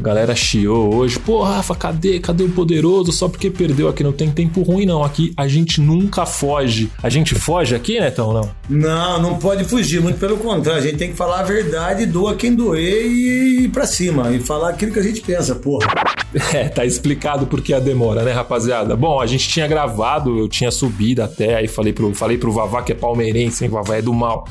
[0.00, 1.18] A galera chiou hoje.
[1.18, 2.18] Pô, Rafa, cadê?
[2.18, 3.12] Cadê o poderoso?
[3.12, 5.04] Só porque perdeu aqui não tem tempo ruim, não.
[5.04, 6.90] Aqui a gente nunca foge.
[7.02, 8.50] A gente foge aqui, Netão, não?
[8.66, 10.00] Não, não pode fugir.
[10.00, 10.80] Muito pelo contrário.
[10.80, 14.32] A gente tem que falar a verdade, doa quem doer e ir pra cima.
[14.32, 15.86] E falar aquilo que a gente pensa, porra.
[16.54, 18.94] É, tá explicado por que a demora, né, rapaziada?
[18.94, 22.82] Bom, a gente tinha gravado, eu tinha subido até, aí falei pro, falei pro Vavá,
[22.82, 23.70] que é palmeirense, hein?
[23.70, 24.46] Vavá é do mal.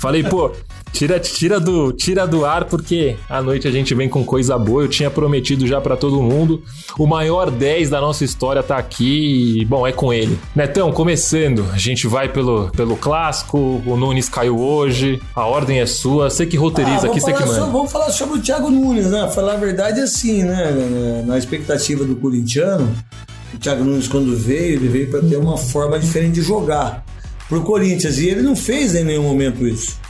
[0.00, 0.50] Falei, pô,
[0.92, 4.82] Tira, tira, do, tira do ar porque à noite a gente vem com coisa boa.
[4.82, 6.62] Eu tinha prometido já para todo mundo.
[6.98, 10.38] O maior 10 da nossa história tá aqui e, bom, é com ele.
[10.54, 13.82] Netão, começando, a gente vai pelo, pelo clássico.
[13.86, 16.28] O Nunes caiu hoje, a ordem é sua.
[16.30, 17.54] Você que roteiriza Ah, aqui, você que manda.
[17.54, 19.28] sobre- vamos falar sobre o Thiago Nunes, né?
[19.34, 21.22] Falar a verdade assim, né?
[21.26, 22.94] Na expectativa do corintiano,
[23.54, 27.04] o Thiago Nunes, quando veio, ele veio para ter uma forma diferente de jogar
[27.48, 28.18] pro Corinthians.
[28.18, 30.01] E ele não fez em nenhum momento isso.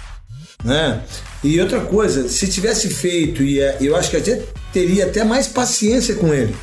[0.65, 1.03] Né?
[1.43, 4.43] E outra coisa, se tivesse feito, e é, eu acho que até
[4.73, 6.55] teria até mais paciência com ele.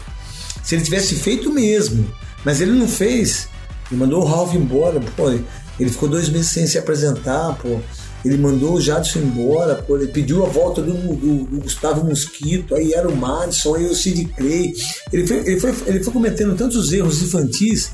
[0.63, 2.09] Se ele tivesse feito mesmo,
[2.45, 3.49] mas ele não fez.
[3.91, 7.79] Ele mandou o Ralf embora, pô, ele ficou dois meses sem se apresentar, pô.
[8.23, 12.75] Ele mandou o Jadson embora, pô, ele pediu a volta do, do- do Gustavo Mosquito,
[12.75, 14.73] aí era o Madison, aí o Sid Clay.
[15.11, 17.91] Ele foi, ele, foi, ele foi cometendo tantos erros infantis,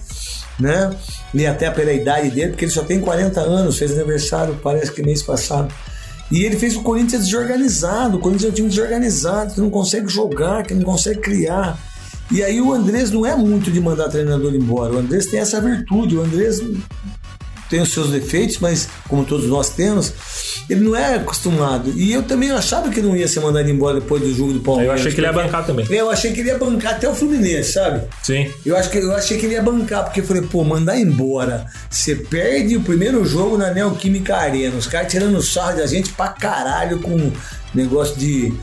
[0.60, 0.96] né?
[1.34, 5.04] E até pela idade dele, porque ele só tem 40 anos, fez aniversário, parece que
[5.04, 5.72] mês passado.
[6.32, 8.18] E ele fez o Corinthians desorganizado.
[8.18, 11.78] O Corinthians é um time desorganizado, que não consegue jogar, que não consegue criar.
[12.32, 14.94] E aí o Andrés não é muito de mandar treinador embora.
[14.94, 16.18] O Andrés tem essa virtude.
[16.18, 16.60] O Andrés
[17.70, 20.12] tem os seus defeitos, mas como todos nós temos,
[20.70, 21.92] ele não é acostumado.
[21.96, 24.64] E eu também achava que não ia ser mandado embora depois do jogo do Eu
[24.64, 25.00] Palmeiras.
[25.02, 25.86] achei que ele ia bancar também.
[25.90, 28.02] Eu achei que ele ia bancar até o Fluminense, sabe?
[28.24, 28.52] Sim.
[28.66, 31.66] Eu, acho que, eu achei que ele ia bancar, porque eu falei, pô, mandar embora.
[31.90, 34.76] Você perde o primeiro jogo na Neoquímica Arena.
[34.78, 37.32] Os caras tirando sarro da gente pra caralho com
[37.74, 38.54] negócio de,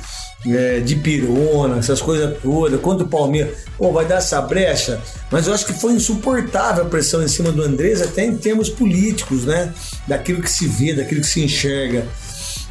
[0.46, 2.80] é, de pirona, essas coisas todas.
[2.80, 3.58] Contra o Palmeiras.
[3.78, 5.00] Pô, vai dar essa brecha.
[5.30, 8.68] Mas eu acho que foi insuportável a pressão em cima do Andrés, até em termos
[8.68, 9.72] políticos, né?
[10.06, 12.06] Daquilo que se vê, daquilo que se enxerga.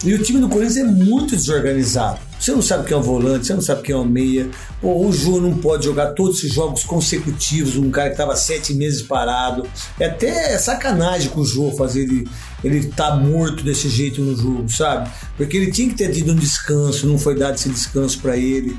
[0.03, 2.19] E o time do Corinthians é muito desorganizado.
[2.39, 4.49] Você não sabe quem é o volante, você não sabe quem é o meia.
[4.81, 9.03] O Jô não pode jogar todos esses jogos consecutivos, um cara que estava sete meses
[9.03, 9.67] parado.
[9.99, 12.27] É até sacanagem com o Jô fazer ele,
[12.63, 15.09] ele tá morto desse jeito no jogo, sabe?
[15.38, 18.77] Porque ele tinha que ter tido um descanso, não foi dado esse descanso para ele.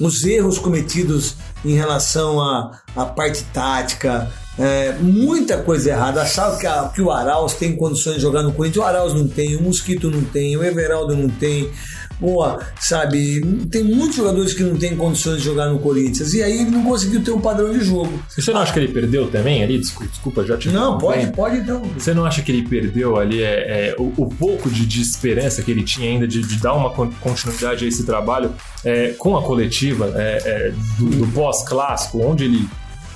[0.00, 1.34] Os erros cometidos
[1.64, 6.22] em relação à, à parte tática, é, muita coisa errada.
[6.22, 8.84] Achava que, a- que o Arauz tem condições de jogar no Corinthians.
[8.84, 11.68] O Arauz não tem, o Mosquito não tem, o Everaldo não tem.
[12.20, 13.40] Boa, sabe?
[13.70, 16.34] Tem muitos jogadores que não têm condições de jogar no Corinthians.
[16.34, 18.20] E aí ele não conseguiu ter um padrão de jogo.
[18.28, 19.78] Você não acha que ele perdeu também ali?
[19.78, 21.36] Desculpa, desculpa já te Não, pode, interrompendo.
[21.36, 21.82] pode então.
[21.96, 25.62] Você não acha que ele perdeu ali é, é, o, o pouco de, de esperança
[25.62, 28.52] que ele tinha ainda de, de dar uma con- continuidade a esse trabalho
[28.84, 32.68] é, com a coletiva é, é, do, do pós-clássico, onde ele.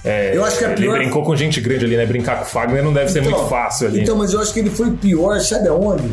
[0.05, 2.07] é, Eu acho que a ele pior- brincou com gente grande ali, né?
[2.07, 4.01] Brincar com o Fagner não deve ser muito fácil ali.
[4.03, 6.09] Então, mas eu acho que ele foi pior, sabe aonde?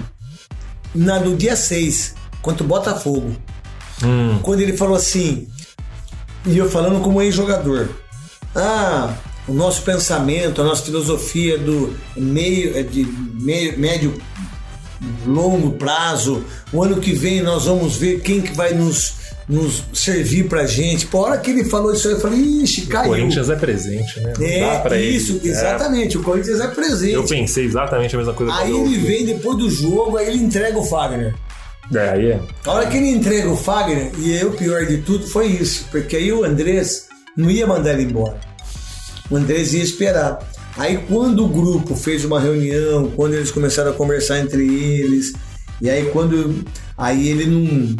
[0.95, 3.35] Na, no dia 6, contra o Botafogo.
[4.03, 4.39] Hum.
[4.41, 5.47] Quando ele falou assim,
[6.45, 7.89] e eu falando como ex-jogador.
[8.55, 9.13] Ah,
[9.47, 14.13] o nosso pensamento, a nossa filosofia do meio, é de meio, médio,
[15.25, 16.43] longo prazo.
[16.71, 19.13] O ano que vem nós vamos ver quem que vai nos,
[19.47, 21.05] nos servir pra gente.
[21.07, 23.09] Por hora que ele falou isso aí, eu falei, ixi, o caiu.
[23.09, 24.33] Corinthians é presente, né?
[24.37, 25.15] Não É, pra ele.
[25.17, 25.47] isso, É.
[25.47, 26.17] exatamente.
[26.17, 27.13] O Corinthians é presente.
[27.13, 28.53] Eu pensei exatamente a mesma coisa.
[28.53, 31.35] Aí ele vem depois do jogo, aí ele entrega o Fagner.
[31.93, 32.39] É, aí é.
[32.65, 35.85] A hora que ele entrega o Fagner, e aí o pior de tudo foi isso,
[35.91, 38.39] porque aí o Andrés não ia mandar ele embora.
[39.29, 40.39] O Andrés ia esperar.
[40.77, 45.33] Aí quando o grupo fez uma reunião, quando eles começaram a conversar entre eles,
[45.81, 46.63] e aí quando.
[46.97, 47.95] Aí ele não.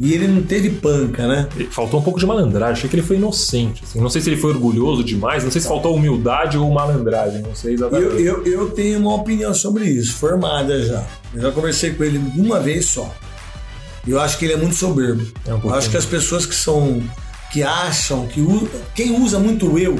[0.00, 1.48] E ele não teve panca, né?
[1.70, 3.84] Faltou um pouco de malandragem, achei que ele foi inocente.
[3.84, 4.00] assim.
[4.00, 7.54] Não sei se ele foi orgulhoso demais, não sei se faltou humildade ou malandragem, não
[7.54, 8.20] sei exatamente.
[8.20, 11.06] Eu, eu, eu tenho uma opinião sobre isso, formada já.
[11.32, 13.08] Eu já conversei com ele uma vez só.
[14.06, 15.26] Eu acho que ele é muito soberbo.
[15.46, 17.02] É um eu acho que as pessoas que são.
[17.52, 18.44] que acham, que
[18.94, 19.96] quem usa muito eu,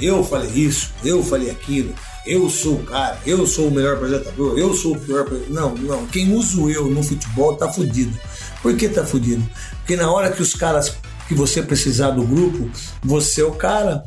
[0.00, 1.94] eu falei isso, eu falei aquilo,
[2.26, 5.26] eu sou o cara, eu sou o melhor apresentador, eu sou o pior.
[5.48, 6.06] Não, não.
[6.06, 8.16] Quem usa o eu no futebol tá fudido.
[8.62, 9.42] Por que tá fudido?
[9.78, 10.94] Porque na hora que os caras
[11.26, 12.68] que você precisar do grupo,
[13.02, 14.02] você é o cara.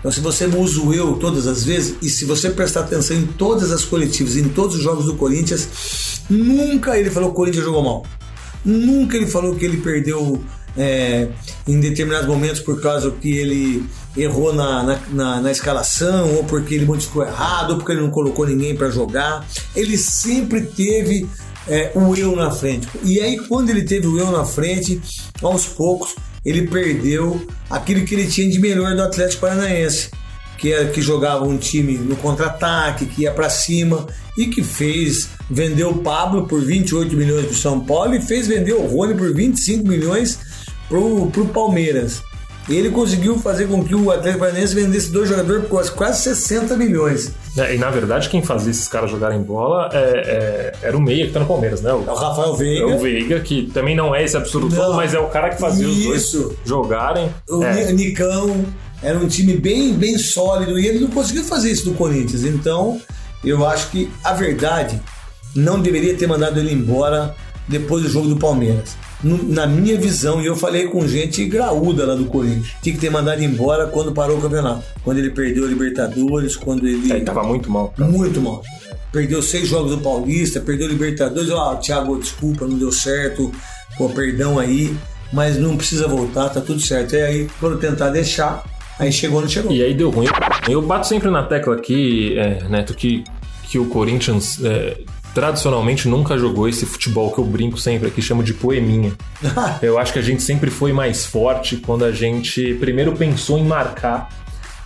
[0.00, 3.24] Então, se você usa o eu todas as vezes, e se você prestar atenção em
[3.24, 7.64] todas as coletivas, em todos os jogos do Corinthians, nunca ele falou que o Corinthians
[7.64, 8.06] jogou mal.
[8.64, 10.42] Nunca ele falou que ele perdeu
[10.76, 11.28] é,
[11.68, 13.84] em determinados momentos por causa que ele
[14.16, 18.10] errou na, na, na- na escalação, ou porque ele modificou errado, ou porque ele não
[18.10, 19.46] colocou ninguém para jogar.
[19.74, 21.28] Ele sempre teve
[21.68, 22.88] é, o eu na frente.
[23.04, 25.00] E aí, quando ele teve o eu na frente,
[25.42, 26.14] aos poucos,
[26.44, 30.10] ele perdeu aquilo que ele tinha de melhor do Atlético Paranaense,
[30.64, 35.28] que era que jogava um time no contra-ataque, que ia para cima e que fez
[35.50, 39.30] vendeu o Pablo por 28 milhões para São Paulo e fez vender o Rony por
[39.34, 40.38] 25 milhões
[40.88, 42.22] pro, pro Palmeiras.
[42.66, 47.30] Ele conseguiu fazer com que o Atlético Paranaense vendesse dois jogadores por quase 60 milhões.
[47.58, 51.26] É, e na verdade, quem fazia esses caras jogarem bola é, é, era o Meia
[51.26, 51.92] que tá no Palmeiras, né?
[51.92, 52.90] O, é o Rafael Veiga.
[52.90, 55.60] É o Veiga, que também não é esse absurdo todo, mas é o cara que
[55.60, 56.38] fazia Isso.
[56.38, 57.28] os dois jogarem.
[57.50, 57.92] O é.
[57.92, 58.64] Nicão
[59.04, 62.42] era um time bem, bem sólido e ele não conseguiu fazer isso no Corinthians.
[62.42, 63.00] Então,
[63.44, 65.00] eu acho que a verdade
[65.54, 67.34] não deveria ter mandado ele embora
[67.68, 72.14] depois do jogo do Palmeiras na minha visão, e eu falei com gente graúda lá
[72.14, 74.84] do Corinthians, tinha que ter mandado embora quando parou o campeonato.
[75.02, 77.10] Quando ele perdeu a Libertadores, quando ele.
[77.10, 77.88] É, ele tava muito mal.
[77.96, 78.10] Cara.
[78.10, 78.62] Muito mal.
[79.10, 81.50] Perdeu seis jogos do Paulista, perdeu a Libertadores.
[81.50, 83.50] Ah, Thiago, desculpa, não deu certo.
[83.96, 84.94] Pô, perdão aí.
[85.32, 87.14] Mas não precisa voltar, tá tudo certo.
[87.14, 88.62] E aí, quando tentar deixar,
[88.98, 89.72] aí chegou, não chegou.
[89.72, 90.26] E aí deu ruim.
[90.68, 93.24] Eu bato sempre na tecla aqui, é, Neto, que,
[93.64, 94.98] que o Corinthians é,
[95.34, 99.12] tradicionalmente nunca jogou esse futebol que eu brinco sempre aqui, chamo de poeminha.
[99.82, 103.64] eu acho que a gente sempre foi mais forte quando a gente primeiro pensou em
[103.64, 104.28] marcar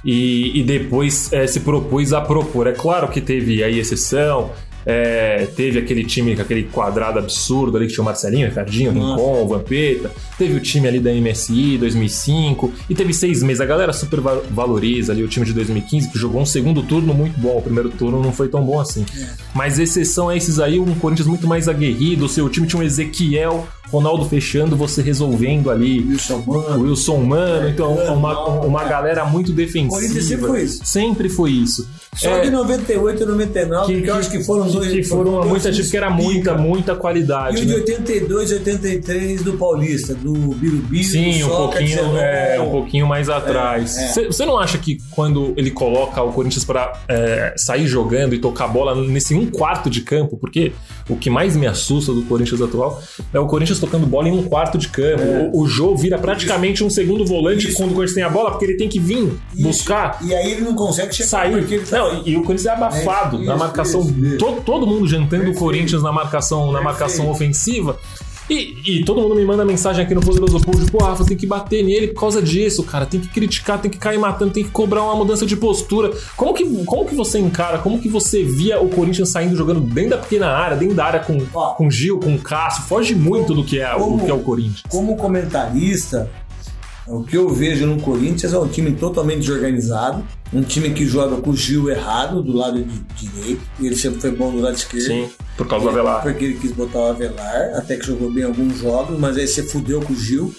[0.04, 2.66] e, e depois é, se propôs a propor.
[2.66, 4.50] É claro que teve aí exceção,
[4.90, 9.46] é, teve aquele time com aquele quadrado absurdo ali que tinha o Marcelinho, Ricardinho, Rincon,
[9.46, 10.10] Vampeta.
[10.38, 13.60] Teve o time ali da MSI 2005 e teve seis meses.
[13.60, 17.38] A galera super valoriza ali o time de 2015 que jogou um segundo turno muito
[17.38, 17.58] bom.
[17.58, 19.04] O primeiro turno não foi tão bom assim.
[19.14, 19.28] É.
[19.54, 22.24] Mas exceção a esses aí, um Corinthians muito mais aguerrido.
[22.24, 26.00] O seu time tinha um Ezequiel Ronaldo fechando, você resolvendo ali.
[26.00, 26.82] Wilson Mano.
[26.82, 27.68] Wilson Mano.
[27.68, 29.90] Então, uma, uma galera muito defensiva.
[29.90, 30.80] Corinthians sempre foi isso.
[30.84, 31.88] Sempre foi isso.
[32.18, 34.90] Só é, de 98 e 99, que, que eu acho que foram dois.
[34.90, 37.58] Que foram, foram muita gente que era muita, muita qualidade.
[37.58, 41.04] E o de 82 e 83 do Paulista, do Birubiru.
[41.04, 43.96] Sim, um pouquinho, é, um pouquinho mais atrás.
[44.16, 44.26] É, é.
[44.26, 48.66] Você não acha que quando ele coloca o Corinthians para é, sair jogando e tocar
[48.66, 50.72] bola nesse um quarto de campo, porque
[51.08, 53.00] o que mais me assusta do Corinthians atual
[53.32, 55.22] é o Corinthians tocando bola em um quarto de campo.
[55.22, 55.50] É.
[55.52, 57.76] O, o Jô vira praticamente um segundo volante Isso.
[57.76, 59.62] quando o Corinthians tem a bola, porque ele tem que vir Isso.
[59.62, 60.18] buscar.
[60.22, 61.28] E aí ele não consegue chegar.
[61.28, 61.86] Sair.
[61.88, 61.98] Tá...
[61.98, 63.46] Não, e o Corinthians é abafado é.
[63.46, 64.06] na marcação.
[64.38, 67.98] Todo, todo mundo jantando o Corinthians na marcação, na marcação ofensiva.
[68.50, 71.36] E, e, todo mundo me manda mensagem aqui no Poderoso Pool de, pô, Rafa, tem
[71.36, 73.04] que bater nele por causa disso, cara.
[73.04, 76.10] Tem que criticar, tem que cair matando, tem que cobrar uma mudança de postura.
[76.34, 80.10] Como que, como que você encara, como que você via o Corinthians saindo jogando dentro
[80.10, 82.84] da pequena área, dentro da área com, Ó, com Gil, com Cássio?
[82.84, 84.82] Foge muito do que é, como, o que é o Corinthians.
[84.88, 86.30] Como comentarista,
[87.06, 91.36] o que eu vejo no Corinthians é um time totalmente desorganizado, um time que joga
[91.36, 92.84] com o Gil errado do lado
[93.16, 95.06] direito, e ele sempre foi bom do lado esquerdo.
[95.06, 96.22] Sim, por causa do Avelar.
[96.22, 99.62] Porque ele quis botar o Avelar, até que jogou bem alguns jogos, mas aí você
[99.62, 100.54] fudeu com o Gil.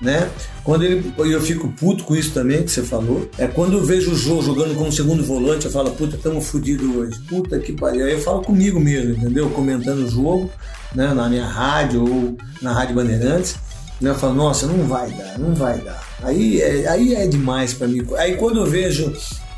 [0.00, 0.28] Né?
[0.62, 3.26] Quando ele, eu fico puto com isso também que você falou.
[3.38, 6.94] É quando eu vejo o Jô jogando como segundo volante, eu falo, puta, estamos fodidos
[6.94, 7.18] hoje.
[7.20, 8.04] Puta que pariu.
[8.04, 9.48] Aí eu falo comigo mesmo, entendeu?
[9.50, 10.50] Comentando o jogo,
[10.94, 11.14] né?
[11.14, 13.56] Na minha rádio ou na Rádio Bandeirantes.
[14.00, 14.10] Né?
[14.10, 16.02] Eu falo, nossa, não vai dar, não vai dar.
[16.22, 18.06] Aí é, aí é demais para mim.
[18.16, 19.12] Aí quando eu vejo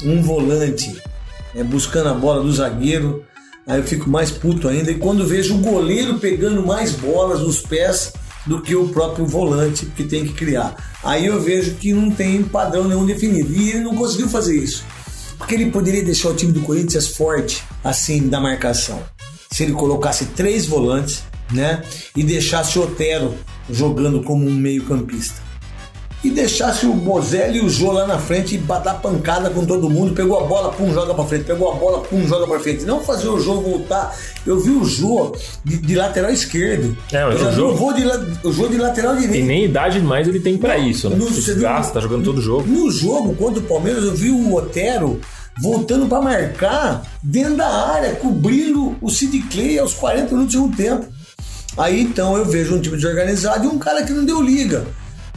[0.05, 1.01] um volante
[1.55, 3.25] é, buscando a bola do zagueiro,
[3.67, 4.91] aí eu fico mais puto ainda.
[4.91, 8.13] E quando vejo o goleiro pegando mais bolas nos pés
[8.47, 10.77] do que o próprio volante que tem que criar.
[11.03, 13.53] Aí eu vejo que não tem padrão nenhum definido.
[13.53, 14.85] E ele não conseguiu fazer isso.
[15.37, 19.03] Porque ele poderia deixar o time do Corinthians forte, assim, da marcação.
[19.51, 21.23] Se ele colocasse três volantes,
[21.53, 21.83] né?
[22.15, 23.35] E deixasse o Otero
[23.71, 25.47] jogando como um meio-campista.
[26.25, 29.89] E deixasse o Bozelli e o Jô lá na frente e bater pancada com todo
[29.89, 30.13] mundo.
[30.13, 31.45] Pegou a bola, pum, joga pra frente.
[31.45, 32.85] Pegou a bola, pum, joga pra frente.
[32.85, 34.17] Não fazer o Jô voltar.
[34.45, 36.97] Eu vi o Jô de, de lateral esquerdo.
[37.13, 37.75] É, mas eu o Jô...
[37.75, 38.03] vou de,
[38.43, 39.37] o Jô de lateral direito.
[39.37, 41.17] E nem idade mais ele tem pra isso, né?
[41.17, 42.67] No, você gasta, tá jogando todo jogo.
[42.67, 45.21] No jogo contra o Palmeiras, eu vi o Otero
[45.61, 50.71] voltando para marcar dentro da área, cobrindo o Sid Clay aos 40 minutos de um
[50.71, 51.07] tempo.
[51.77, 54.87] Aí então eu vejo um time desorganizado e um cara que não deu liga.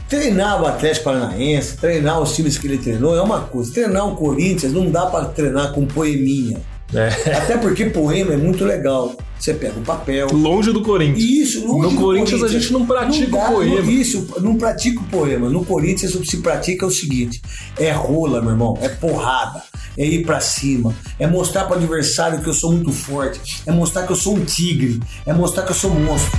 [0.08, 3.72] Treinar o Atlético Paranaense, treinar os times que ele treinou é uma coisa.
[3.72, 6.60] Treinar o Corinthians não dá para treinar com poeminha.
[6.94, 7.36] É.
[7.36, 9.16] Até porque poema é muito legal.
[9.38, 10.28] Você pega o papel.
[10.32, 11.24] Longe do Corinthians.
[11.24, 13.90] Isso, longe no do Corinthians, Corinthians a gente não pratica não dá, o poema.
[13.90, 15.48] Isso, não pratica o poema.
[15.48, 17.40] No Corinthians o que se pratica é o seguinte:
[17.78, 19.62] é rola, meu irmão, é porrada
[19.96, 23.72] é ir para cima, é mostrar para o adversário que eu sou muito forte, é
[23.72, 26.38] mostrar que eu sou um tigre, é mostrar que eu sou um monstro.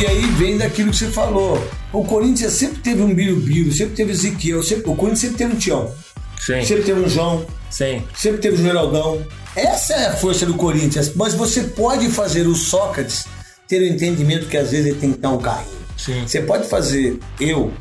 [0.00, 1.62] E aí vem daquilo que você falou.
[1.92, 5.58] O Corinthians sempre teve um Birubiru, sempre teve Ezequiel, sempre, o Corinthians sempre teve um
[5.58, 5.92] Tião.
[6.44, 6.64] Sim.
[6.64, 7.46] Sempre teve um João.
[7.70, 8.02] Sim.
[8.16, 9.24] Sempre teve o Geraldão.
[9.54, 11.14] Essa é a força do Corinthians.
[11.14, 13.26] Mas você pode fazer o Sócrates
[13.68, 15.78] ter o entendimento que às vezes ele tem que dar um carrinho.
[15.96, 16.26] Sim.
[16.26, 17.72] Você pode fazer, eu,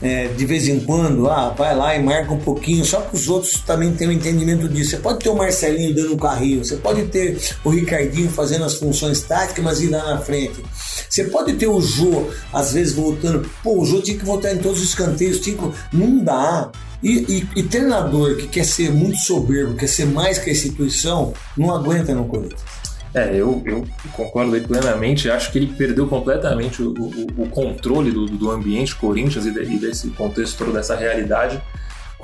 [0.00, 3.28] é, de vez em quando, ah, vai lá e marca um pouquinho, só que os
[3.28, 4.90] outros também têm um entendimento disso.
[4.90, 8.74] Você pode ter o Marcelinho dando um carrinho, você pode ter o Ricardinho fazendo as
[8.74, 10.62] funções táticas, mas ir lá na frente.
[11.08, 13.50] Você pode ter o Jô, às vezes, voltando.
[13.62, 15.96] Pô, o Jô tinha que voltar em todos os escanteios, tinha que...
[15.96, 16.70] não dá.
[17.06, 21.32] E, e, e, treinador que quer ser muito soberbo, quer ser mais que a instituição,
[21.56, 22.60] não aguenta no Corinthians.
[23.14, 25.30] É, eu, eu concordo plenamente.
[25.30, 29.62] Acho que ele perdeu completamente o, o, o controle do, do ambiente Corinthians e, de,
[29.62, 31.62] e desse contexto todo, dessa realidade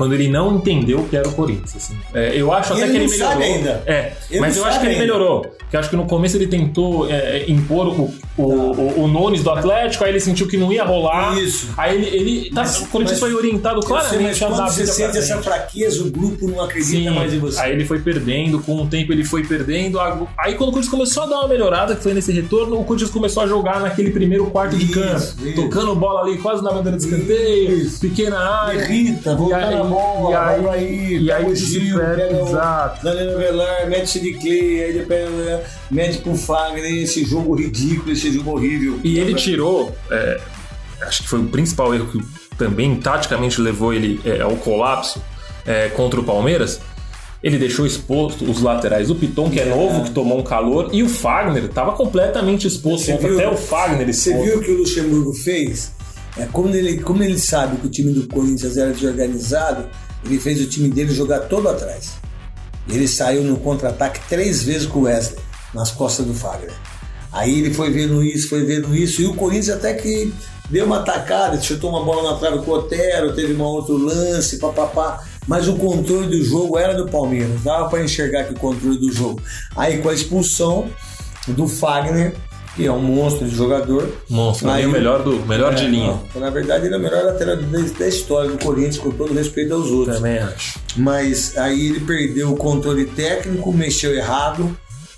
[0.02, 1.76] quando ele não entendeu que era o Corinthians.
[1.76, 1.96] Assim.
[2.12, 3.32] É, eu acho e até ele que ele não melhorou.
[3.32, 3.82] sabe ainda.
[3.86, 5.04] É, Ele mas eu acho que ele ainda.
[5.06, 5.40] melhorou.
[5.42, 9.42] Porque eu acho que no começo ele tentou é, impor o, o, o, o Nunes
[9.42, 11.38] do Atlético, aí ele sentiu que não ia rolar.
[11.38, 11.68] Isso.
[11.76, 12.16] Aí ele.
[12.16, 14.86] ele tá, Mas- o Corinthians foi orientado Eu sei, mas claramente a quando a você
[14.86, 17.60] sente essa fraqueza, o grupo não acredita Sim, mais em você.
[17.60, 19.98] aí ele foi perdendo, com o tempo ele foi perdendo.
[20.00, 23.10] Aí quando o Corinthians começou a dar uma melhorada, que foi nesse retorno, o Corinthians
[23.10, 25.54] começou a jogar naquele primeiro quarto de Isso, campo, isso.
[25.54, 28.00] tocando bola ali quase na bandeira de escanteio, Isso.
[28.00, 28.82] pequena área.
[28.82, 29.72] Irrita, voltar
[30.30, 33.04] e aí- aí, e aí Gil, pega exato.
[33.04, 38.30] Danilo Velar, mete de Clay, aí ele pega, mete pro Fagner, esse jogo ridículo, esse
[38.32, 38.98] jogo horrível.
[39.04, 40.40] E ele tirou, é,
[41.02, 42.20] acho que foi o principal erro que
[42.56, 45.22] também taticamente levou ele é, ao colapso
[45.66, 46.80] é, contra o Palmeiras.
[47.42, 51.02] Ele deixou exposto os laterais, o Piton, que é novo, que tomou um calor, e
[51.02, 53.06] o Fagner estava completamente exposto.
[53.06, 54.44] Você viu- até o Fagner Você exposto.
[54.48, 55.90] viu o que o Luxemburgo fez?
[56.36, 59.86] É, como, ele, como ele sabe que o time do Corinthians era desorganizado,
[60.24, 62.12] ele fez o time dele jogar todo atrás.
[62.88, 65.38] Ele saiu no contra-ataque três vezes com o Wesley,
[65.74, 66.72] nas costas do Fagner.
[67.32, 70.32] Aí ele foi vendo isso, foi vendo isso, e o Corinthians até que
[70.70, 74.58] deu uma atacada, chutou uma bola na trave com o Otero, teve um outro lance,
[74.58, 75.24] papapá.
[75.46, 79.12] Mas o controle do jogo era do Palmeiras, dava para enxergar que o controle do
[79.12, 79.42] jogo.
[79.76, 80.88] Aí com a expulsão
[81.48, 82.34] do Fagner,
[82.74, 85.88] que é um monstro de jogador, Monstro, Aí- aí, o melhor, do, melhor de é,
[85.88, 86.18] linha.
[86.34, 89.74] não, na verdade, ele é o melhor lateral da, história do Corinthians, com todo respeito
[89.74, 90.16] aos outros.
[90.16, 90.78] Também acho.
[90.96, 94.74] Mas aí ele perdeu o controle técnico, mexeu errado,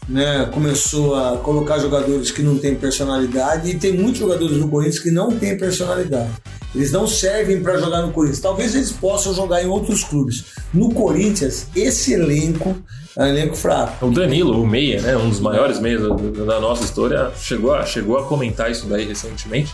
[0.09, 0.49] né?
[0.53, 5.11] começou a colocar jogadores que não têm personalidade e tem muitos jogadores no Corinthians que
[5.11, 6.31] não têm personalidade.
[6.75, 8.41] Eles não servem para jogar no Corinthians.
[8.41, 10.45] Talvez eles possam jogar em outros clubes.
[10.73, 12.77] No Corinthians, esse elenco
[13.17, 14.07] é um elenco fraco.
[14.07, 18.19] O Danilo, o meia, né, um dos maiores meias da, nossa história, chegou a, chegou
[18.19, 19.73] a comentar isso daí recentemente.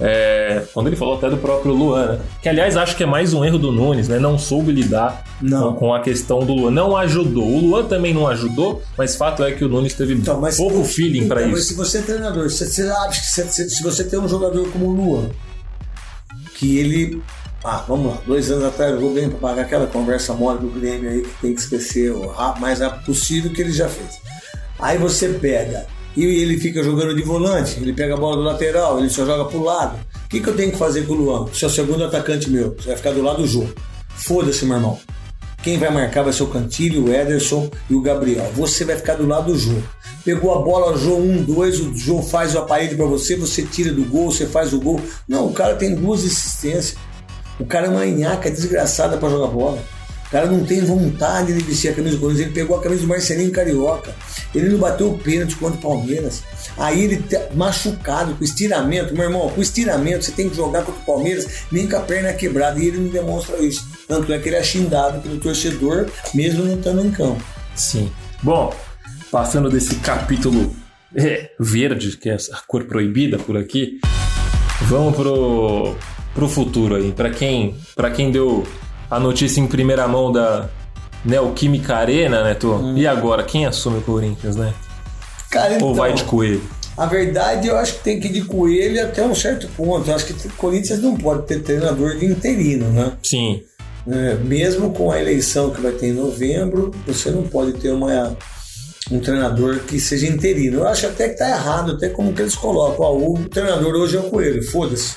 [0.00, 2.18] É, quando ele falou até do próprio Luan, né?
[2.42, 4.18] Que aliás acho que é mais um erro do Nunes, né?
[4.18, 5.74] Não soube lidar Não.
[5.74, 6.70] Com, a questão do Luan.
[6.72, 7.44] Não ajudou.
[7.46, 10.82] O Luan também não ajudou, mas fato é que o Nunes teve Então, mas pouco
[10.82, 11.68] feeling então, pra mas isso.
[11.68, 14.66] se você é treinador, você, você acha que se, se- se você tem um jogador
[14.72, 15.30] como o Luan,
[16.62, 17.20] que ele.
[17.64, 21.10] Ah, vamos lá, dois anos atrás jogou bem para pagar aquela conversa mole do Grêmio
[21.10, 24.20] aí que tem que esquecer o mais rápido possível que ele já fez.
[24.80, 28.98] Aí você pega e ele fica jogando de volante, ele pega a bola do lateral,
[28.98, 29.96] ele só joga pro lado.
[30.24, 31.44] O que, que eu tenho que fazer com o Luan?
[31.46, 33.72] Você é o segundo atacante meu, você vai ficar do lado do jogo.
[34.08, 34.98] Foda-se, meu irmão.
[35.62, 38.50] Quem vai marcar vai ser o Cantilho, o Ederson e o Gabriel.
[38.54, 39.76] Você vai ficar do lado do Jô.
[40.24, 43.92] Pegou a bola, Jô 1, 2, o Jô faz a parede pra você, você tira
[43.92, 45.00] do gol, você faz o gol.
[45.28, 46.96] Não, o cara tem duas assistências.
[47.60, 49.78] O cara é uma nhaca desgraçada pra jogar bola.
[50.26, 52.46] O cara não tem vontade de vestir a camisa do Corinthians.
[52.46, 54.14] Ele pegou a camisa do Marcelinho Carioca.
[54.54, 56.42] Ele não bateu o pênalti contra o Palmeiras.
[56.76, 59.14] Aí ele tá machucado, com estiramento.
[59.14, 62.32] Meu irmão, com estiramento você tem que jogar contra o Palmeiras nem com a perna
[62.32, 62.80] quebrada.
[62.80, 63.86] E ele não demonstra isso.
[64.06, 67.42] Tanto é que ele é xingado pelo torcedor, mesmo não estando em campo.
[67.74, 68.10] Sim.
[68.42, 68.74] Bom,
[69.30, 70.74] passando desse capítulo
[71.14, 74.00] é, verde, que é a cor proibida por aqui,
[74.82, 75.94] vamos pro,
[76.34, 77.12] pro futuro aí.
[77.12, 78.66] Pra quem, pra quem deu
[79.10, 80.68] a notícia em primeira mão da
[81.24, 82.92] Neoquímica Arena, né, Tô?
[82.94, 84.74] E agora, quem assume o Corinthians, né?
[85.50, 86.62] Cara, então, Ou vai de coelho?
[86.96, 90.08] a verdade eu acho que tem que ir de coelho até um certo ponto.
[90.08, 93.12] Eu acho que o Corinthians não pode ter treinador de interino, né?
[93.22, 93.62] Sim.
[94.08, 98.36] É, mesmo com a eleição que vai ter em novembro, você não pode ter uma,
[99.10, 100.80] um treinador que seja interino.
[100.80, 103.04] Eu acho até que tá errado, até como que eles colocam.
[103.04, 105.14] O treinador hoje é o Coelho, foda-se.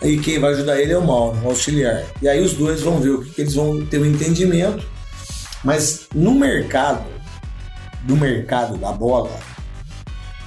[0.00, 2.04] Aí quem vai ajudar ele é o Mauro, o auxiliar.
[2.22, 4.86] E aí os dois vão ver o que, que eles vão ter um entendimento.
[5.64, 7.04] Mas no mercado,
[8.06, 9.30] no mercado da bola,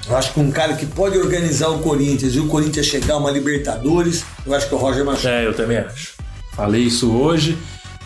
[0.08, 3.18] eu acho que um cara que pode organizar o Corinthians e o Corinthians chegar a
[3.18, 5.36] uma Libertadores, eu acho que é o Roger Machado.
[5.36, 6.21] É, eu também acho.
[6.56, 7.58] Falei isso hoje.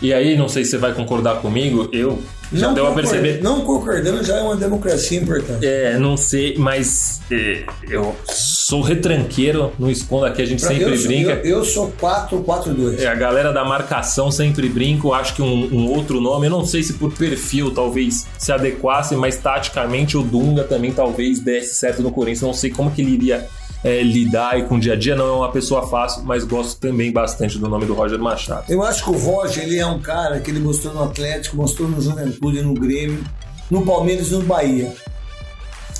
[0.02, 2.22] E aí, não sei se você vai concordar comigo, eu
[2.52, 3.40] já deu a perceber.
[3.42, 5.64] Não concordando já é uma democracia importante.
[5.64, 10.84] É, não sei, mas é, eu sou retranqueiro, não escondo aqui, a gente Pra- sempre
[10.84, 11.30] eu, sou- brinca.
[11.42, 13.00] Eu, eu sou 4-4-2.
[13.00, 16.50] É, a galera da marcação sempre brinca, eu acho que um, um outro nome, eu
[16.50, 21.74] não sei se por perfil talvez se adequasse, mas taticamente o Dunga também talvez desse
[21.74, 23.46] certo no Corinthians, não sei como que ele iria
[23.86, 25.14] é, lidar aí com o dia a dia.
[25.14, 28.64] Não é uma pessoa fácil, mas gosto também bastante do nome do Roger Machado.
[28.68, 31.88] Eu acho que o Roger ele é um cara que ele mostrou no Atlético, mostrou
[31.88, 33.24] no Juventude, no Grêmio,
[33.70, 34.92] no Palmeiras e no Bahia.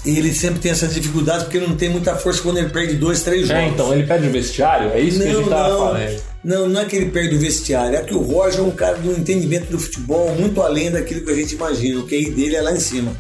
[0.04, 2.94] E ele sempre tem essas dificuldades porque ele não tem muita força quando ele perde
[2.94, 3.62] dois, três jogos.
[3.62, 4.90] É, então, ele perde o vestiário?
[4.90, 6.22] É isso que a gente tava não, falando.
[6.44, 8.98] Não, não é que ele perde o vestiário, é que o Roger é um cara
[8.98, 12.00] do entendimento do futebol muito além daquilo que a gente imagina.
[12.00, 13.12] O QI dele é lá em cima.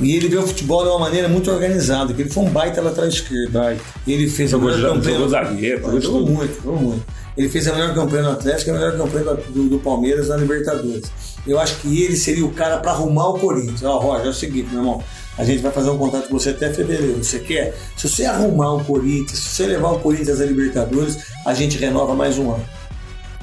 [0.00, 2.82] E ele vê o futebol de uma maneira muito organizada, que ele foi um baita
[2.82, 3.52] lateral esquerdo.
[3.52, 3.78] Vai.
[4.06, 5.28] Ele fez Jogou, a melhor jogou, campanha.
[5.28, 7.06] zagueiro, jogou, Jogou muito, jogou muito.
[7.36, 10.36] Ele fez a melhor campanha no Atlético e a melhor campanha do, do Palmeiras na
[10.36, 11.10] Libertadores.
[11.46, 13.82] Eu acho que ele seria o cara para arrumar o Corinthians.
[13.84, 15.02] Ó, Roger, é o seguinte, meu irmão.
[15.38, 17.22] A gente vai fazer um contato com você até fevereiro.
[17.22, 17.76] Você quer?
[17.96, 22.14] Se você arrumar o Corinthians, se você levar o Corinthians à Libertadores, a gente renova
[22.14, 22.64] mais um ano.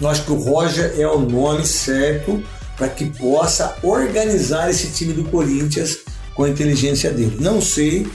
[0.02, 2.44] Eu acho que o Roger é o nome certo
[2.76, 6.00] para que possa organizar esse time do Corinthians
[6.36, 7.38] com a inteligência dele.
[7.40, 8.08] Não sei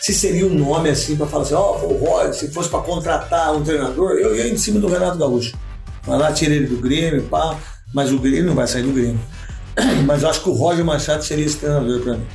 [0.00, 3.54] se seria um nome assim para falar assim, ó, o Roger, se fosse para contratar
[3.54, 5.54] um treinador, eu ia em cima do Renato Gaúcho.
[6.04, 7.56] Vai lá, tira ele do Grêmio, pá,
[7.94, 9.20] mas o Grêmio não vai sair do Grêmio.
[10.04, 12.26] Mas eu acho que o Roger Machado seria esse treinador para mim.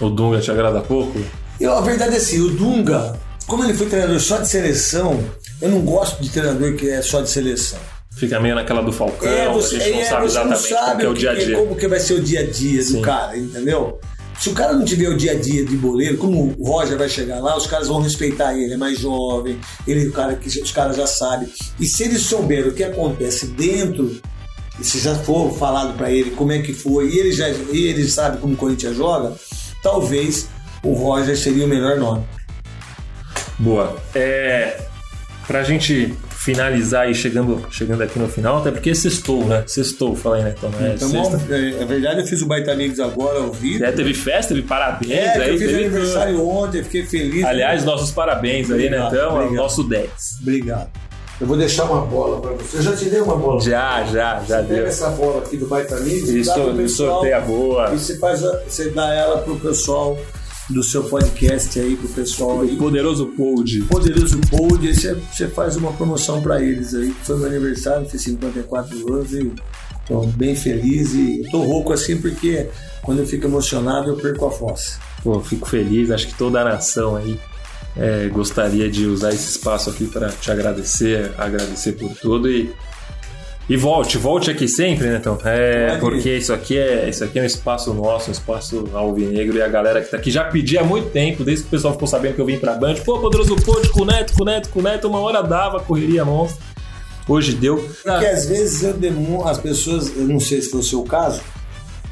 [0.00, 1.18] O Dunga te agrada pouco?
[1.60, 5.18] Eu, a verdade é assim, o Dunga, como ele foi treinador só de seleção,
[5.60, 7.78] eu não gosto de treinador que é só de seleção.
[8.16, 10.68] Fica meio naquela do Falcão, É, você, a gente não é, sabe você não exatamente
[10.68, 11.56] como sabe que é o dia a dia.
[11.58, 12.92] como que vai ser o dia a dia Sim.
[12.94, 14.00] do cara, entendeu?
[14.40, 17.08] Se o cara não tiver o dia a dia de boleiro, como o Roger vai
[17.08, 20.48] chegar lá, os caras vão respeitar ele, é mais jovem, ele é o cara que
[20.48, 21.48] os caras já sabem.
[21.80, 24.20] E se eles souberem o que acontece dentro,
[24.80, 28.08] se já for falado pra ele como é que foi, e ele já e ele
[28.08, 29.34] sabe como o Corinthians joga,
[29.82, 30.48] talvez
[30.84, 32.24] o Roger seria o melhor nome.
[33.58, 34.00] Boa.
[34.14, 34.82] É,
[35.48, 36.14] pra gente
[36.48, 39.64] finalizar aí, chegando, chegando aqui no final, até porque sextou, né?
[39.66, 40.54] Sextou, falei, né?
[40.56, 41.40] Então, é, Então, sexta.
[41.54, 43.84] é, é verdade, eu fiz o Baita Amigos agora ao vivo.
[43.84, 45.50] É, teve festa, teve parabéns É, aí.
[45.52, 47.44] eu fiz aniversário ontem, fiquei feliz.
[47.44, 48.96] Aliás, nossos parabéns aí, né?
[49.04, 49.62] Obrigado, Então, é o obrigado.
[49.62, 50.10] nosso 10.
[50.40, 50.88] Obrigado.
[51.38, 52.78] Eu vou deixar uma bola para você.
[52.78, 53.60] Eu já te dei uma bola.
[53.60, 54.86] Já, já, já Pega deu.
[54.86, 56.74] essa bola aqui do Baita Amigos e pessoal.
[56.88, 57.90] sorteia boa.
[57.94, 60.18] E você, faz você dá ela pro pessoal
[60.68, 62.76] do seu podcast aí, pro pessoal aí.
[62.76, 63.82] Poderoso Pod.
[63.82, 67.10] Poderoso Pod, aí você, faz uma promoção para eles aí.
[67.22, 69.52] Foi meu aniversário, fiz 54 anos e
[70.06, 71.14] tô bem feliz.
[71.14, 72.68] E tô rouco assim porque
[73.02, 74.98] quando eu fico emocionado eu perco a voz.
[75.22, 77.38] Pô, fico feliz, acho que toda a nação aí
[77.96, 82.72] é, gostaria de usar esse espaço aqui para te agradecer, agradecer por tudo e,
[83.68, 85.38] e volte, volte aqui sempre, né, então?
[85.44, 86.00] É, Pode.
[86.00, 89.68] porque isso aqui é isso aqui é um espaço nosso, um espaço alvinegro e a
[89.68, 92.34] galera que tá aqui já pedia há muito tempo, desde que o pessoal ficou sabendo
[92.34, 94.80] que eu vim pra Band, pô, poderoso Pod com o Neto, com o Neto, com
[94.80, 96.62] o Neto, uma hora dava, correria monstra.
[97.28, 97.76] Hoje deu.
[98.02, 101.42] Porque às vezes eu demo, as pessoas, eu não sei se foi o seu caso,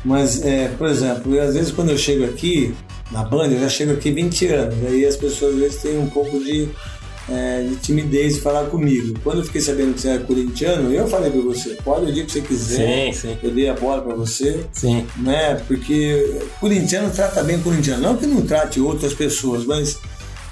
[0.05, 2.75] mas, é, por exemplo, eu, às vezes quando eu chego aqui
[3.11, 6.11] na banda, eu já chego aqui 20 anos, aí as pessoas às vezes têm um
[6.11, 6.69] pouco de,
[7.29, 9.19] é, de timidez de falar comigo.
[9.23, 12.25] Quando eu fiquei sabendo que você era corintiano, eu falei pra você, pode o dia
[12.25, 13.39] que você quiser, Sim, sim.
[13.43, 15.07] eu dei a bola pra você, Sim.
[15.19, 15.61] né?
[15.67, 19.99] Porque corintiano trata bem corintiano, não que não trate outras pessoas, mas.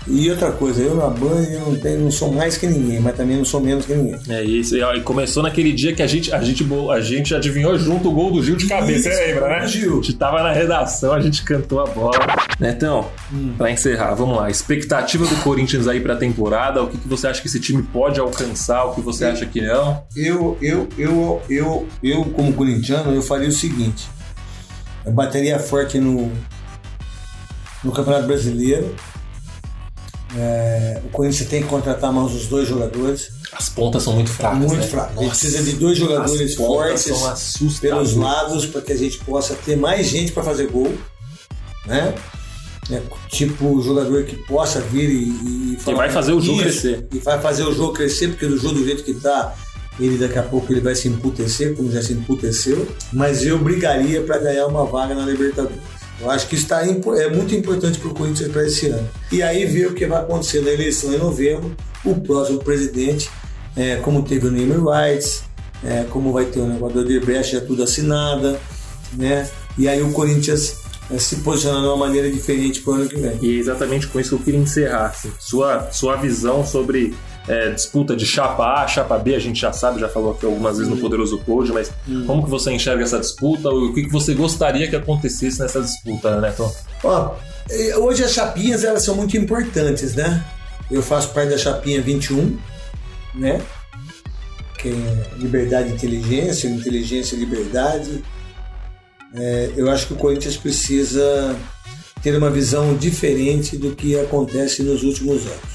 [0.07, 3.17] E outra coisa, eu na Band eu não, tenho, não sou mais que ninguém, mas
[3.17, 4.19] também não sou menos que ninguém.
[4.29, 4.77] É isso.
[4.77, 6.63] E, começou naquele dia que a gente, a gente,
[6.93, 9.09] a gente adivinhou junto o gol do Gil de cabeça.
[9.09, 9.67] Isso, Você lembra, né?
[9.67, 9.93] Gil.
[9.93, 12.19] A gente tava na redação, a gente cantou a bola.
[12.61, 13.55] Netão, Hum.
[13.57, 14.51] pra encerrar, vamos lá.
[14.51, 16.83] Expectativa do Corinthians aí pra temporada.
[16.83, 18.85] O que, que você acha que esse time pode alcançar?
[18.85, 20.03] O que você acha que não?
[20.15, 24.07] Eu, eu, eu, eu, eu, como corintiano, eu faria o seguinte:
[25.07, 26.31] eu bateria forte no,
[27.83, 28.95] no Campeonato Brasileiro.
[30.37, 33.31] É, o Corinthians tem que contratar mais os dois jogadores.
[33.53, 34.59] As pontas são muito fracas.
[34.59, 34.83] muito né?
[34.83, 35.13] fraco.
[35.13, 37.13] Ele Nossa, precisa de dois jogadores fortes
[37.81, 40.93] pelos lados para que a gente possa ter mais gente para fazer gol,
[41.87, 42.15] né?
[42.91, 47.07] É, tipo jogador que possa vir e, e Que vai fazer o jogo Isso, crescer.
[47.15, 49.55] e vai fazer o jogo crescer porque do jogo do jeito que tá
[49.99, 54.21] ele daqui a pouco ele vai se emputecer como já se emputeceu mas eu brigaria
[54.21, 55.81] para ganhar uma vaga na Libertadores
[56.25, 59.43] eu acho que isso tá é muito importante para o Corinthians para esse ano e
[59.43, 63.31] aí ver o que vai acontecer na eleição em novembro o próximo presidente
[63.77, 65.45] é, como teve o name rights
[65.85, 68.59] é, como vai ter o negócio do Odebrecht já tudo assinada
[69.13, 70.77] né e aí o Corinthians
[71.11, 74.07] é, se posicionar de uma maneira diferente para o ano que vem E é exatamente
[74.07, 75.07] com isso que eu queria encerrar.
[75.07, 75.31] assim.
[75.39, 77.15] Sua, sua visão sobre
[77.47, 80.79] é, disputa de chapa A, chapa B, a gente já sabe, já falou aqui algumas
[80.79, 81.93] vezes no Poderoso Code, mas
[82.27, 83.69] como que você enxerga essa disputa?
[83.69, 86.75] O que, que você gostaria que acontecesse nessa disputa, né, Tom?
[87.03, 87.35] Ó,
[87.71, 90.45] eh, hoje as chapinhas elas são muito importantes, né?
[90.91, 92.59] Eu faço parte da chapinha 21,
[93.35, 93.61] né?
[94.79, 98.25] Que é liberdade e inteligência, inteligência e liberdade.
[99.35, 101.57] É, eu acho que o Corinthians precisa
[102.23, 105.74] ter uma visão diferente do que acontece nos últimos anos.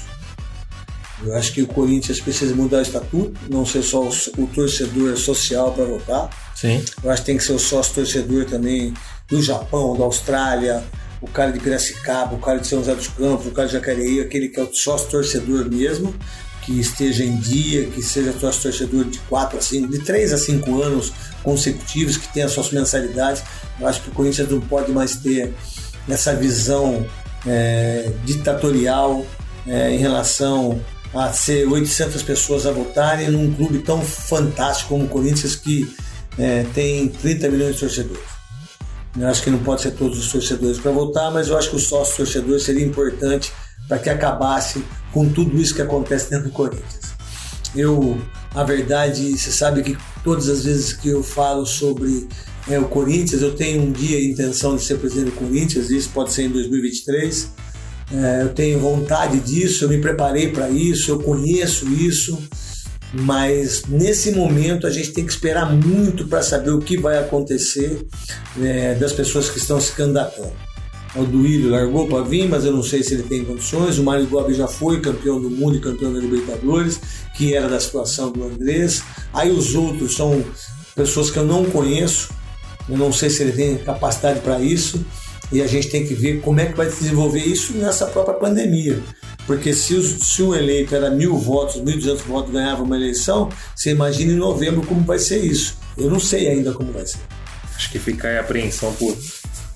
[1.24, 5.16] Eu acho que o Corinthians precisa mudar o estatuto, não ser só o, o torcedor
[5.16, 6.30] social para votar.
[6.54, 6.82] Sim.
[7.02, 8.94] Eu acho que tem que ser o sócio torcedor também
[9.28, 10.82] do Japão, da Austrália,
[11.20, 14.20] o cara de Piracicaba, o cara de São José dos Campos, o cara de Jacareí,
[14.20, 16.14] aquele que é o sócio torcedor mesmo,
[16.62, 20.38] que esteja em dia, que seja sócio torcedor de 4 a 5, de 3 a
[20.38, 23.42] 5 anos consecutivos, que tenha suas mensalidades.
[23.78, 25.54] Eu acho que o Corinthians não pode mais ter
[26.08, 27.06] essa visão
[27.46, 29.24] é, ditatorial
[29.66, 30.80] é, em relação
[31.14, 35.92] a ser 800 pessoas a votarem num clube tão fantástico como o Corinthians que
[36.38, 38.40] é, tem 30 milhões de torcedores.
[39.18, 41.76] Eu acho que não pode ser todos os torcedores para votar, mas eu acho que
[41.76, 43.52] o sócio torcedor seria importante
[43.88, 47.10] para que acabasse com tudo isso que acontece dentro do Corinthians.
[47.74, 48.20] Eu,
[48.54, 52.28] a verdade, você sabe que todas as vezes que eu falo sobre
[52.68, 56.10] é, o Corinthians, eu tenho um dia a intenção de ser presidente do Corinthians, isso
[56.10, 57.50] pode ser em 2023.
[58.12, 62.42] É, eu tenho vontade disso, eu me preparei para isso, eu conheço isso,
[63.12, 68.04] mas nesse momento a gente tem que esperar muito para saber o que vai acontecer
[68.60, 70.52] é, das pessoas que estão se candidatando.
[71.14, 73.98] O Duílio largou para vir, mas eu não sei se ele tem condições.
[73.98, 77.00] O Mário Gobi já foi campeão do mundo e campeão da Libertadores,
[77.36, 79.02] que era da situação do Andrés.
[79.32, 80.44] Aí os outros são
[80.94, 82.28] pessoas que eu não conheço,
[82.88, 85.04] eu não sei se ele tem capacidade para isso
[85.52, 89.02] e a gente tem que ver como é que vai desenvolver isso nessa própria pandemia.
[89.46, 93.48] Porque se, os, se um eleito era mil votos, mil duzentos votos ganhava uma eleição,
[93.74, 95.76] você imagina em novembro como vai ser isso.
[95.96, 97.18] Eu não sei ainda como vai ser.
[97.74, 99.16] Acho que fica a apreensão por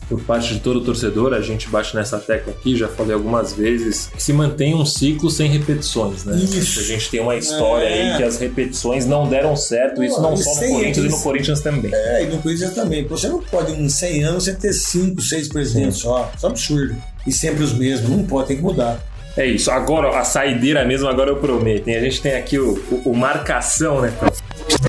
[0.08, 4.10] por parte de todo torcedor, a gente bate nessa tecla aqui, já falei algumas vezes,
[4.14, 6.36] que se mantém um ciclo sem repetições, né?
[6.36, 6.80] Isso.
[6.80, 8.12] A gente tem uma história é.
[8.12, 11.12] aí que as repetições não deram certo, isso não só no Corinthians anos.
[11.12, 11.90] e no Corinthians também.
[11.94, 13.06] É, e no Corinthians também.
[13.06, 16.02] Você não pode, em 100 anos, você ter 5, 6 presidentes Sim.
[16.02, 16.30] só.
[16.36, 16.96] Isso é absurdo.
[17.26, 18.10] E sempre os mesmos.
[18.10, 19.00] Não pode, tem que mudar.
[19.36, 19.70] É isso.
[19.70, 21.88] Agora, a saideira mesmo, agora eu prometo.
[21.88, 24.12] A gente tem aqui o, o, o Marcação, né?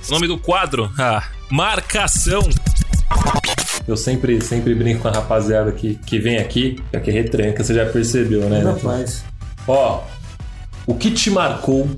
[0.07, 0.91] O nome do quadro?
[0.99, 2.41] Ah, Marcação.
[3.87, 7.73] Eu sempre, sempre brinco com a rapaziada que, que vem aqui, que aqui retranca, você
[7.73, 8.61] já percebeu, né?
[8.61, 9.23] Rapaz.
[9.67, 10.03] Ó,
[10.87, 11.89] o que te marcou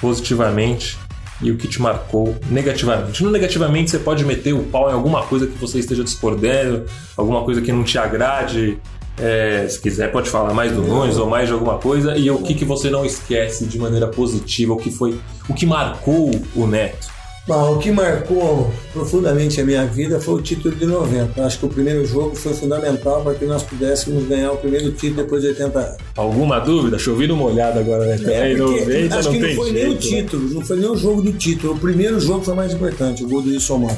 [0.00, 0.98] positivamente
[1.40, 3.22] e o que te marcou negativamente.
[3.22, 6.84] No negativamente, você pode meter o pau em alguma coisa que você esteja discordando,
[7.16, 8.78] alguma coisa que não te agrade.
[9.18, 12.16] É, se quiser, pode falar mais do Nunes ou mais de alguma coisa.
[12.16, 15.66] E o que, que você não esquece de maneira positiva, o que foi, o que
[15.66, 17.08] marcou o Neto.
[17.44, 21.40] Bom, o que marcou profundamente a minha vida foi o título de 90.
[21.40, 24.92] Eu acho que o primeiro jogo foi fundamental para que nós pudéssemos ganhar o primeiro
[24.92, 25.96] título depois de 80 anos.
[26.16, 27.00] Alguma dúvida?
[27.00, 28.52] Chovendo molhado agora, né?
[28.52, 29.98] É, 90, acho não que não foi jeito, nem o né?
[29.98, 31.72] título, não foi nem o jogo do título.
[31.72, 33.88] O primeiro jogo foi mais importante, o gol do Wilson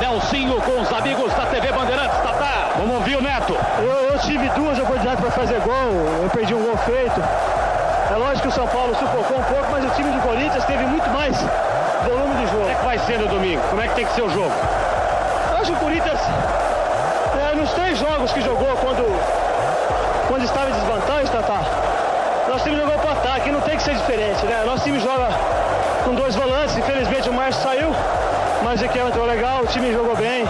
[0.00, 1.32] Nelsinho com os amigos
[14.14, 14.52] ser o jogo?
[15.60, 16.20] Acho que o Corinthians,
[17.40, 19.04] é, nos três jogos que jogou quando,
[20.28, 21.60] quando estava em desvantagem, Tatá,
[22.48, 24.62] nosso time jogou para ataque, não tem que ser diferente, né?
[24.66, 25.28] Nosso time joga
[26.04, 27.94] com dois volantes, infelizmente o Márcio saiu,
[28.62, 30.44] mas Ezequiel entrou legal, o time jogou bem.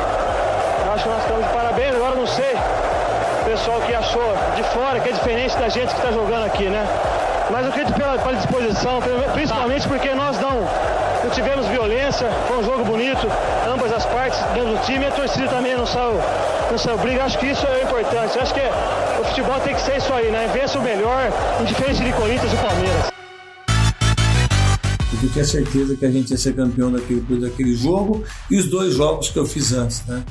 [0.92, 2.54] Acho que nós estamos de parabéns, agora não sei
[3.40, 6.64] o pessoal que achou de fora que é diferente da gente que está jogando aqui,
[6.68, 6.86] né?
[7.50, 9.00] Mas eu acredito pela, pela disposição,
[9.32, 10.66] principalmente porque nós não
[11.30, 13.24] não tivemos violência, foi um jogo bonito,
[13.72, 16.18] ambas as partes dentro do time, e a torcida também não saiu,
[16.68, 19.98] não saiu briga, acho que isso é importante, acho que o futebol tem que ser
[19.98, 23.12] isso aí, né, vença o melhor, indiferente de Corinthians e Palmeiras.
[25.22, 28.94] Eu tinha certeza que a gente ia ser campeão daquele, daquele jogo e os dois
[28.94, 30.24] jogos que eu fiz antes, né?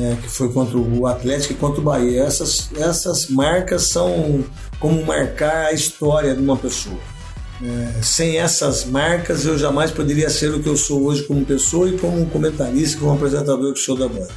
[0.00, 2.22] É, que foi contra o Atlético e contra o Bahia.
[2.22, 4.44] Essas, essas marcas são
[4.78, 6.96] como marcar a história de uma pessoa.
[7.62, 11.88] É, sem essas marcas, eu jamais poderia ser o que eu sou hoje como pessoa
[11.88, 14.28] e como comentarista, como apresentador que sou da banda.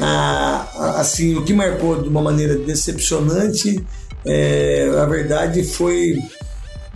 [0.00, 3.82] Ah, assim, o que marcou de uma maneira decepcionante,
[4.24, 6.18] é, a verdade foi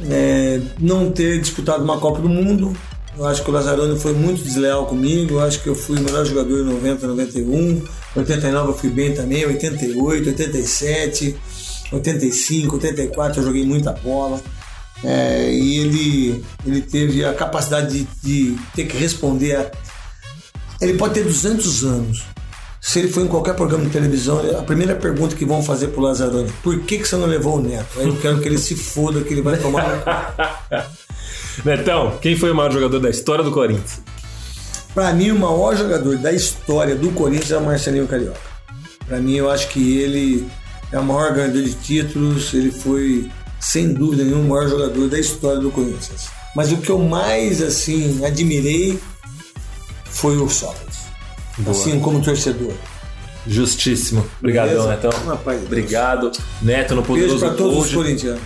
[0.08, 2.76] é, não ter disputado uma Copa do Mundo.
[3.16, 5.34] Eu acho que o Lazzaroni foi muito desleal comigo.
[5.34, 7.82] Eu acho que eu fui o melhor jogador em 90, 91.
[8.14, 9.46] 89 eu fui bem também.
[9.46, 11.36] 88, 87,
[11.92, 14.40] 85, 84 eu joguei muita bola.
[15.04, 19.70] É, e ele, ele teve a capacidade de, de, ter que responder a.
[20.80, 22.24] Ele pode ter 200 anos.
[22.80, 26.00] Se ele for em qualquer programa de televisão, a primeira pergunta que vão fazer pro
[26.00, 27.98] Lazzaroni por que, que você não levou o Neto?
[27.98, 29.84] Aí eu quero que ele se foda, que ele vai tomar.
[31.64, 34.00] Netão, quem foi o maior jogador da história do Corinthians?
[34.94, 38.40] Para mim, o maior jogador da história do Corinthians é o Marcelinho Carioca.
[39.06, 40.48] Para mim, eu acho que ele
[40.92, 45.18] é o maior ganhador de títulos, ele foi, sem dúvida nenhuma, o maior jogador da
[45.18, 46.28] história do Corinthians.
[46.54, 48.98] Mas o que eu mais, assim, admirei
[50.04, 51.00] foi o Sócrates.
[51.68, 52.72] Assim, como torcedor.
[53.46, 54.26] Justíssimo.
[54.40, 54.88] Obrigadão?
[54.88, 55.10] Netão.
[55.24, 55.78] Uma paz de Deus.
[55.78, 56.32] Obrigado.
[56.60, 57.94] Neto no Beijo Poderoso pra todos os Coach.
[57.94, 58.40] corintianos.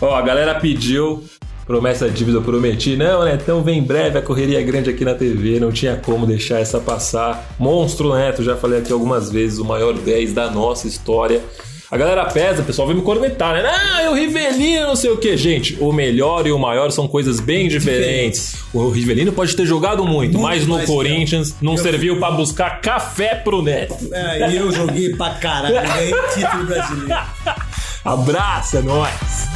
[0.00, 1.24] Ó, a galera pediu.
[1.66, 2.94] Promessa dívida, eu prometi.
[2.94, 6.26] Não, Netão vem em breve, a correria é grande aqui na TV, não tinha como
[6.26, 7.54] deixar essa passar.
[7.58, 11.42] Monstro Neto, já falei aqui algumas vezes, o maior 10 da nossa história.
[11.90, 13.68] A galera pesa, o pessoal vem me cornetar, né?
[13.70, 15.36] Ah, eu Rivelino, não sei o que.
[15.36, 18.56] Gente, o melhor e o maior são coisas bem diferentes.
[18.72, 22.30] O Rivelino pode ter jogado muito, Muito mas no mais Corinthians não Eu- serviu pra
[22.30, 23.96] buscar café pro Neto.
[24.12, 27.22] É, e eu joguei pra caralho, ganhei título brasileiro.
[28.04, 29.46] Abraça, nós!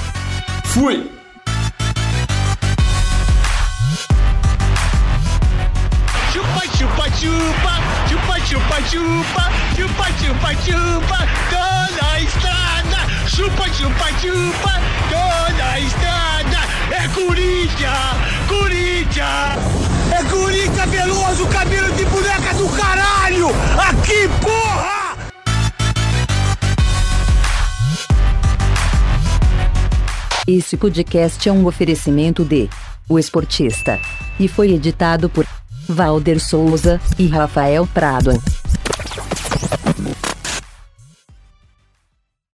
[0.67, 1.11] Fui!
[6.33, 7.75] Chupa, chupa, chupa,
[8.09, 9.48] chupa, chupa, chupa,
[9.79, 11.19] chupa, chupa, chupa,
[11.51, 12.99] toda estrada.
[13.29, 14.73] Chupa, chupa, chupa,
[15.09, 16.59] toda estrada.
[16.91, 17.95] É Corinthians,
[18.49, 19.59] Corinthians.
[20.11, 23.49] É Corinthians Veloso, cabelo de boneca do caralho.
[23.88, 25.17] Aqui, porra!
[30.47, 32.69] Esse podcast é um oferecimento de
[33.09, 34.01] O Esportista
[34.41, 35.47] e foi editado por
[35.87, 38.33] Valder Souza e Rafael Prado.